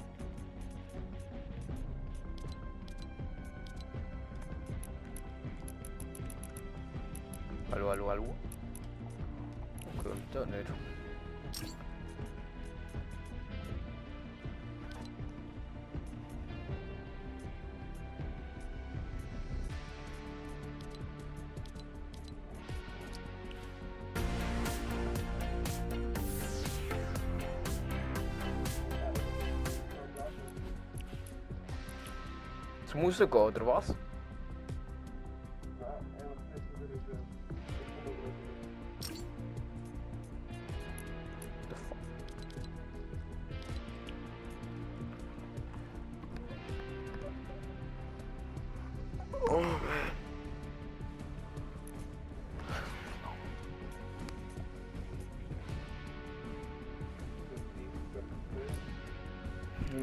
[32.98, 33.94] Jetzt muss er gehen, oder was?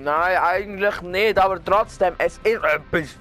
[0.05, 3.17] Nein, eigentlich nicht, aber trotzdem, es ist etwas.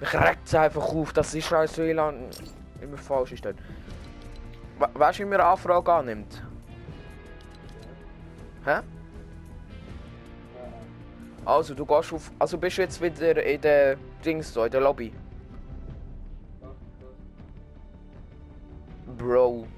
[0.00, 2.24] Mich regt es einfach auf, dass Israel WLAN
[2.82, 3.44] immer falsch ist.
[3.44, 3.54] We
[4.92, 6.42] weißt du, wie man eine Anfrage annimmt?
[8.64, 8.80] Hä?
[11.44, 12.32] Also, du gehst auf.
[12.40, 15.12] Also bist du jetzt wieder in der Dings da, in der Lobby.
[19.16, 19.68] Bro.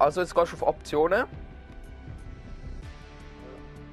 [0.00, 1.26] Also jetzt gehst du auf Optionen.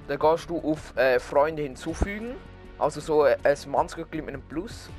[0.07, 2.35] Dann gehst du auf äh, Freunde hinzufügen.
[2.79, 4.89] Also so äh, ein Mannsgürtel mit einem Plus.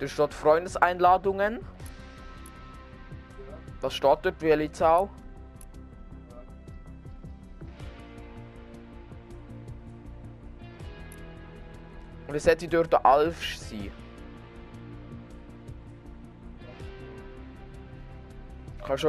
[0.00, 1.60] Da steht Freundeseinladungen.
[3.80, 4.40] Was steht dort?
[4.40, 5.08] Welche Zahl?
[12.26, 13.92] Und es hätte dort der Alf sein.
[18.88, 19.04] Was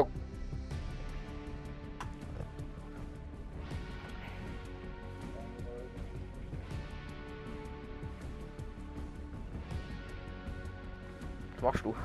[11.62, 11.96] machst du?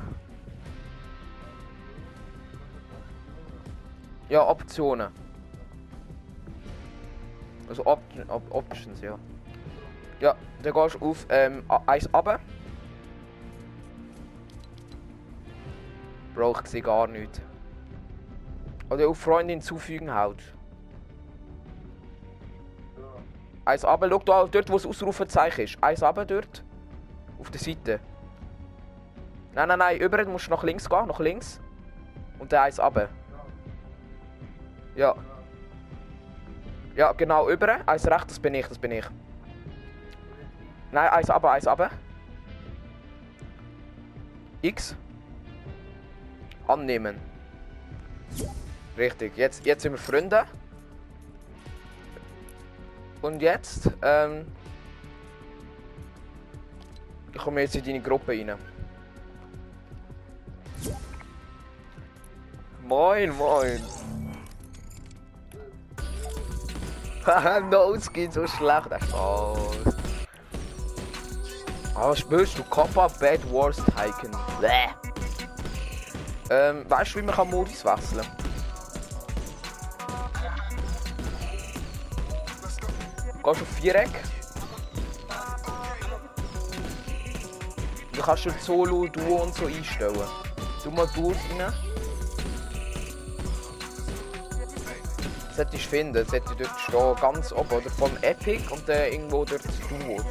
[4.29, 5.09] Ja, Optionen.
[7.69, 9.19] Also Op Op Options, ja.
[10.21, 12.39] Ja, dann gehst du auf ähm, eins runter.
[16.35, 17.41] Bro, ich sehe gar nichts.
[18.95, 20.41] Oder auf Freunde hinzufügen halt.
[23.65, 25.83] Eins runter, schau da, dort wo das Ausrufezeichen ist.
[25.83, 26.63] Eins runter dort.
[27.41, 27.99] Auf der Seite.
[29.53, 31.61] Nein, nein, nein, über musst du nach links gehen, nach links.
[32.39, 33.09] Und dann eins runter.
[34.95, 35.17] Ja.
[36.95, 37.81] Ja, genau, über.
[37.89, 39.07] Eins rechts, das bin ich, das bin ich.
[40.93, 41.91] Nein, eins runter, eins runter.
[44.63, 44.95] X.
[46.69, 47.17] Annehmen.
[48.97, 50.45] Richtig, jetzt, jetzt sind wir Freunde.
[53.23, 54.47] Und jetzt, ähm,
[57.33, 58.55] ich komme jetzt in deine Gruppe rein.
[62.83, 63.83] Moin, moin.
[67.27, 68.87] Haha, no, geht so schlecht.
[69.09, 69.95] Spaß.
[71.97, 74.37] Ah, spürst du Kappa Bad Wars Tycoon?
[74.61, 74.89] Bäh.
[76.51, 78.44] Ähm, weißt du, wie man kann Modus wechseln kann?
[83.45, 84.09] Gehst auf Viereck.
[88.13, 90.17] Du kannst du Solo, Duo und so einstellen.
[90.83, 91.71] Du mal Duos rein.
[95.55, 99.63] Solltest du finden, sollte dort stehen, ganz oben, oder von Epic und dann irgendwo dort
[99.91, 100.25] Duo.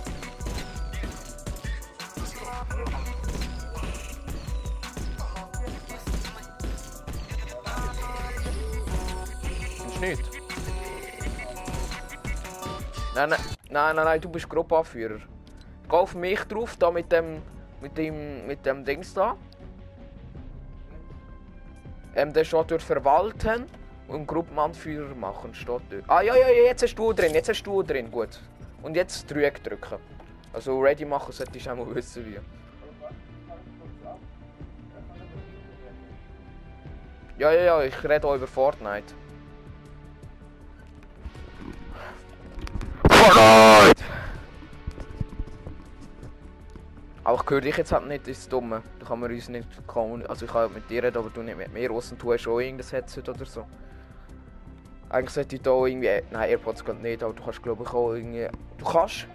[9.94, 10.33] Du nicht?
[13.16, 13.40] Nein, nein,
[13.70, 15.20] nein, nein, du bist Gruppenanführer.
[15.88, 17.44] Geh auf mich drauf, da mit dem,
[17.80, 19.38] mit dem, mit dem Dings da.
[22.16, 23.66] Ähm, der steht dort verwalten
[24.08, 26.04] und Gruppenanführer machen, steht dort.
[26.08, 28.40] Ah, ja, ja, ja, jetzt hast du drin, jetzt hast du drin, gut.
[28.82, 30.00] Und jetzt Dreieck drücken.
[30.52, 32.40] Also ready machen solltest du auch mal wissen wie.
[37.40, 39.14] Ja, ja, ja, ich rede auch über Fortnite.
[43.24, 44.04] Fortnite!
[47.26, 48.82] Ich höre dich jetzt halt nicht, ist Dumme.
[49.00, 49.68] Da kann man uns nicht
[50.28, 51.90] Also ich kann halt mit dir reden, aber du nicht mit mir.
[51.92, 53.66] Aussen du hast auch irgendein Headset oder so.
[55.10, 56.10] Eigentlich sollte ich da irgendwie.
[56.32, 58.48] Nein, AirPods geht nicht, aber du kannst glaube ich auch irgendwie.
[58.78, 59.28] Du kannst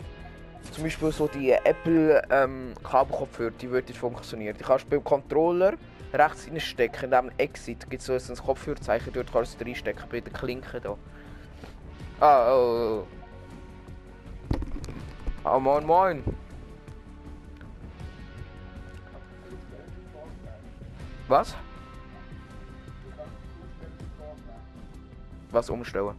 [0.73, 4.55] zum Beispiel so die Apple ähm, Kabelkopfhörer, die würden funktionieren.
[4.59, 5.75] Die kannst du beim Controller
[6.13, 10.05] rechts reinstecken, in dem Exit gibt es so ein Kopfhörerzeichen, dort kannst du es reinstecken
[10.11, 10.97] bei der Klinke da.
[12.21, 13.18] Ah, oh, oh.
[15.45, 16.25] Ah, moin moin.
[21.29, 21.55] Was?
[25.51, 26.15] Was umstellen?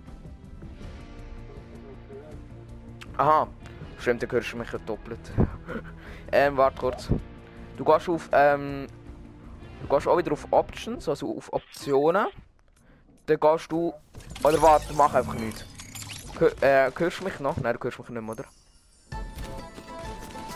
[3.18, 3.48] Aha.
[4.00, 5.20] Stimmt, dann hörst du mich doppelt.
[6.32, 7.10] ähm, warte kurz.
[7.76, 8.88] Du gehst auf, ähm...
[9.82, 12.28] Du gehst auch wieder auf Options, also auf Optionen.
[13.26, 13.94] Dann gehst du...
[14.44, 15.66] Oder warte, mach einfach nichts.
[16.38, 17.58] Hör, äh, hörst du mich noch?
[17.58, 18.46] Nein, du hörst mich nicht mehr, oder?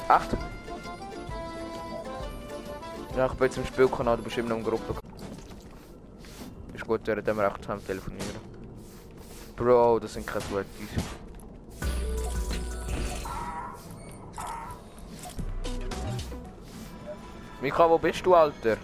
[0.09, 0.37] Echt?
[3.15, 4.95] Ja, ich bin jetzt im Spielkanal, du bist immer noch in Gruppe.
[6.73, 8.35] Ist gut, während wir echt zusammen telefonieren.
[9.55, 10.89] Bro, das sind keine Sweaties.
[17.61, 18.77] Mika, wo bist du, Alter?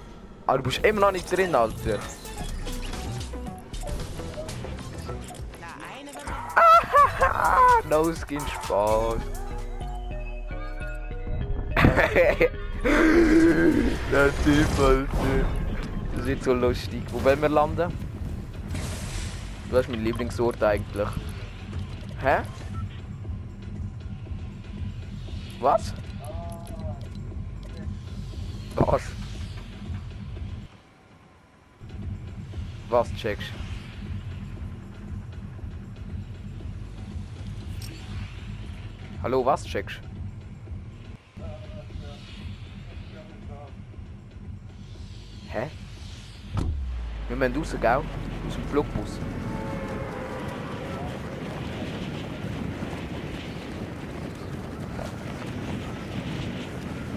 [0.48, 2.00] Ah, du bist immer noch nicht drin, Alter.
[7.90, 9.39] no Skin Spaß.
[14.12, 15.08] Der Typ, Alter.
[16.16, 17.02] Das wird so lustig.
[17.12, 17.92] Wo wollen wir landen?
[19.70, 21.10] Das ist mein Lieblingsort eigentlich.
[22.22, 22.38] Hä?
[25.60, 25.94] Was?
[28.76, 29.02] Was?
[32.90, 33.52] Was checkst
[39.22, 40.09] Hallo, was checkst
[47.30, 48.02] Wir müssen raus, gell?
[48.48, 49.20] Aus dem Flugbus.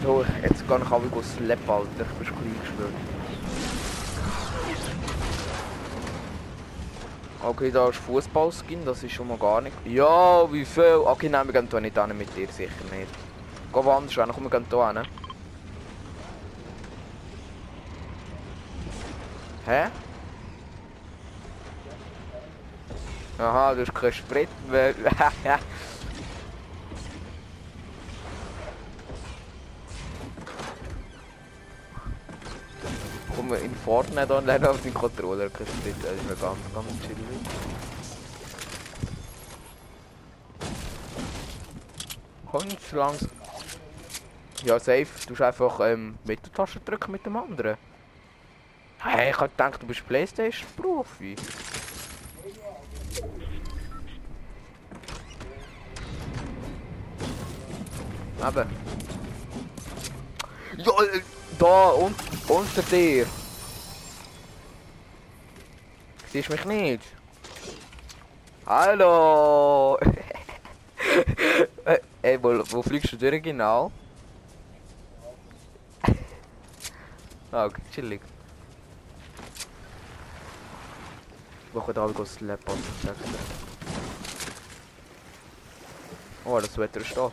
[0.02, 1.88] So, jetzt gehe ich aber Slap, Alter.
[2.00, 2.94] Ich bin schon klein gespielt.
[7.44, 9.74] Okay, da ist Fußballskin, das ist schon mal gar nicht.
[9.84, 11.02] Ja, wie viel?
[11.04, 13.10] Okay, nein, wir gehen hier nicht hin mit dir, sicher nicht.
[13.72, 15.08] Geh woanders hin, komm, wir gehen hier hin.
[19.66, 20.01] Hä?
[23.42, 24.94] Aha, du hast keinen Sprit mehr.
[33.34, 37.18] Komm in Fortnite online auf den Controller keinen Sprit, das ist mir ganz, ganz chillig.
[42.48, 43.30] Kommst langsam.
[44.64, 45.08] Ja, safe.
[45.26, 47.76] Du hast einfach ähm, Mitteltasche drücken mit dem anderen.
[48.98, 51.34] Hey, ich hab gedacht, du bist Playstation-Profi.
[58.42, 58.68] Eben.
[60.76, 61.22] Ja, äh,
[61.58, 62.14] da, un
[62.48, 63.26] unter dir.
[66.32, 67.04] Siehst mich nicht?
[68.66, 69.98] Hallo!
[72.22, 73.92] Ey, wo, wo fliegst du durch genau?
[77.52, 78.20] ah, okay, chillig.
[81.72, 82.78] Woche da go slap on
[86.44, 87.30] Oh, das Wetter ist da.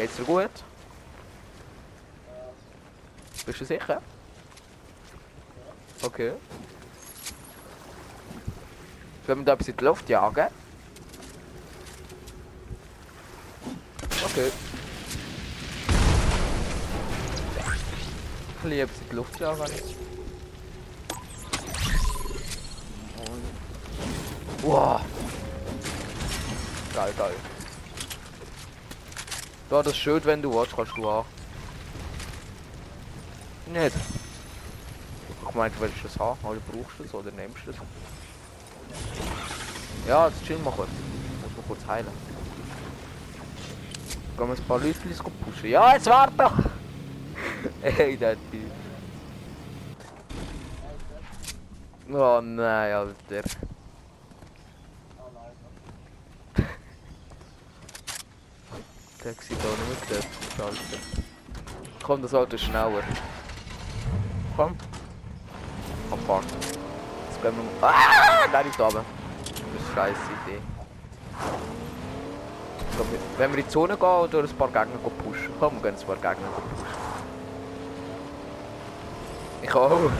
[0.00, 0.50] Geht's dir gut?
[3.44, 4.00] Bist du sicher?
[6.02, 6.32] Okay.
[9.26, 10.46] Sollen wir da bisschen in die Luft jagen?
[14.24, 14.50] Okay.
[18.56, 19.70] Ich liebe es in die Luft jagen.
[24.62, 25.02] Wow.
[26.94, 27.49] Geil, geil.
[29.70, 31.26] Ja, das Schild, wenn du willst, kannst du auch.
[33.66, 33.94] Nicht.
[33.94, 36.38] Ich willst du das haben?
[36.42, 37.76] Oder brauchst du es oder nimmst du es?
[40.08, 40.88] Ja, jetzt chill mal kurz.
[40.88, 42.06] Muss man kurz heilen.
[44.36, 44.98] Gehen wir ein paar Leute
[45.44, 45.70] pushen.
[45.70, 46.58] Ja, jetzt warte doch!
[47.82, 48.72] Ey, der Typ.
[52.12, 53.48] Oh nein, Alter.
[59.30, 60.26] Der sieht auch nicht mit
[60.56, 60.98] Schalter.
[62.02, 63.04] Komm, das Auto ist schneller.
[64.56, 64.76] Komm.
[66.10, 66.44] Abfahrt.
[67.28, 67.94] Jetzt gehen wir mal.
[67.94, 68.48] Ah!
[68.52, 68.94] Nein, nicht oben.
[68.94, 70.60] Das ist scheiße Idee.
[72.96, 75.54] wir, wenn wir in die Zone gehen oder ein paar Gegner pushen.
[75.60, 76.86] Komm, wir gehen ein paar Gegner pushen.
[79.62, 80.10] Ich auch.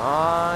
[0.00, 0.47] Nein.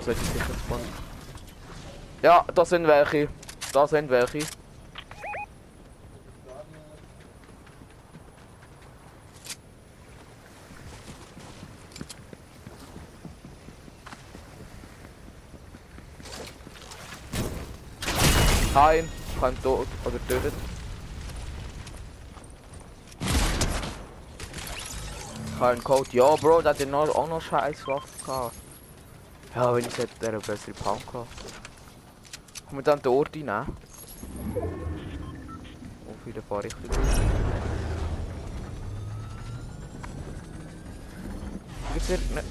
[0.00, 0.88] Sollte ich sicher spawnen?
[2.22, 3.28] Ja, da sind welche.
[3.72, 4.40] Da sind welche.
[18.72, 20.54] Kein, kein tot oder tötet.
[25.58, 26.08] Kein Code.
[26.12, 28.69] Ja, Bro, der hat noch, auch noch scheiß Waffen gehabt.
[29.54, 31.28] Ja, wenn ich hätte, eine bessere Pound gehabt.
[32.68, 33.48] Können wir dann den Ort rein?
[36.06, 36.98] Auf jeden Fall richtig gut.
[41.92, 42.44] Gibt's hier ne...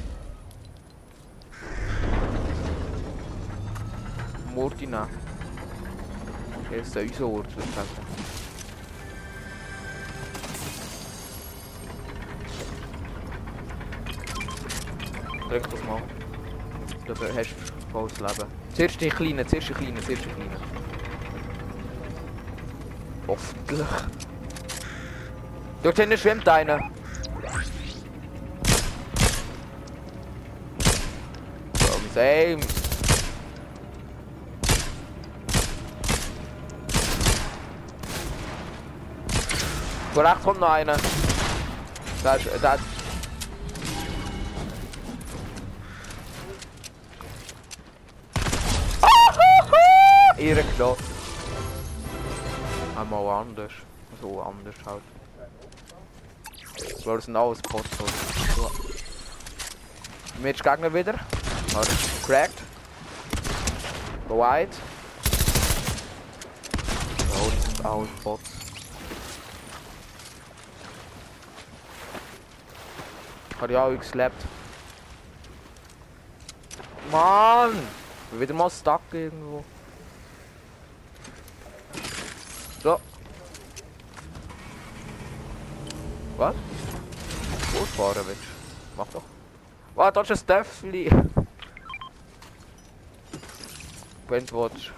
[4.57, 4.91] Ort rein.
[4.91, 5.07] Ja,
[6.81, 7.87] ist unser Ort, würde ich sagen.
[15.49, 16.01] Drück das mal.
[17.09, 17.55] Du hast
[17.91, 18.51] volles Leben.
[18.75, 20.57] Zuerst die kleinen, zuerst die kleinen, zuerst die kleinen.
[23.27, 23.87] Hoffentlich.
[25.81, 26.77] Dort hinten schwimmt einer.
[32.13, 32.59] Mein Aim.
[40.13, 40.97] Von rechts kommt noch einer.
[42.23, 42.98] Da ist, da ist
[50.49, 50.99] Ihre Knopf.
[52.95, 53.71] Einmal anders.
[54.19, 55.03] So anders halt.
[57.05, 57.87] Weil es sind alles Bots.
[58.55, 58.71] So.
[60.41, 61.19] Mit Gegner wieder.
[61.73, 61.91] Warte.
[62.25, 62.63] Cracked.
[64.27, 64.75] White.
[67.31, 68.49] Oh, das sind alles Bots.
[73.61, 74.45] Hat ja auch geslappt.
[77.11, 77.87] Mann!
[78.31, 79.63] Wieder mal stuck irgendwo.
[86.39, 86.55] Was?
[87.73, 88.95] Losfahren willst du?
[88.95, 89.23] Mach doch.
[89.97, 91.11] Ein Stöffli.
[94.29, 94.93] Wenn du willst.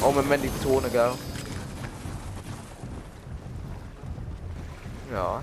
[0.00, 1.12] Oh, in die Zone, gell?
[5.12, 5.42] Ja.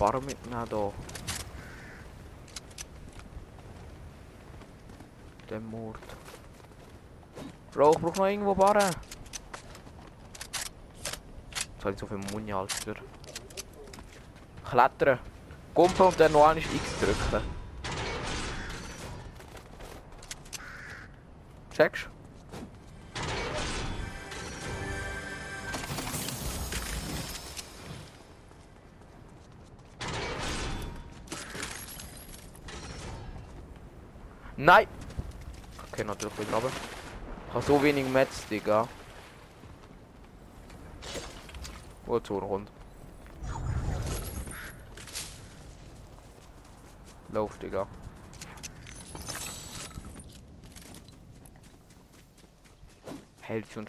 [0.00, 0.92] Bar mitnehmen da.
[5.50, 5.98] Der Mord.
[7.70, 8.94] Bro, ich brauch noch irgendwo Barren.
[11.52, 12.94] Jetzt habe ich so viel Muni, Alter.
[14.70, 15.18] Klettern.
[15.74, 17.44] Kumpel und dann noch einmal X drücken.
[21.72, 22.09] Checkst
[34.62, 34.86] Nein!
[35.90, 36.70] Okay, natürlich wieder runter.
[37.48, 38.86] Ich habe so wenig Metz, Digga.
[42.04, 42.70] Wozu rund?
[47.30, 47.86] Lauf, Digga.
[53.40, 53.88] Hält und